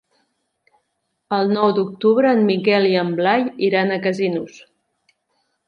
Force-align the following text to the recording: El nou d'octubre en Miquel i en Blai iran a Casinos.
El 1.39 1.51
nou 1.57 1.73
d'octubre 1.81 2.33
en 2.37 2.43
Miquel 2.49 2.89
i 2.95 2.97
en 3.03 3.13
Blai 3.21 3.47
iran 3.71 3.91
a 3.91 4.01
Casinos. 4.09 4.59